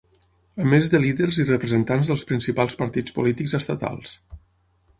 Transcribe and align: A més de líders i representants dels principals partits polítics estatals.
A 0.61 0.63
més 0.69 0.87
de 0.93 1.01
líders 1.03 1.37
i 1.43 1.45
representants 1.49 2.09
dels 2.13 2.25
principals 2.33 2.79
partits 2.81 3.17
polítics 3.19 3.57
estatals. 3.61 4.19